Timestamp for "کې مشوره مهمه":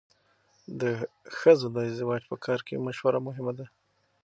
2.67-3.53